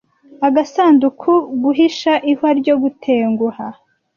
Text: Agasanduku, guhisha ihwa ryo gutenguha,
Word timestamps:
Agasanduku, 0.47 1.31
guhisha 1.63 2.13
ihwa 2.31 2.49
ryo 2.59 2.75
gutenguha, 2.81 3.65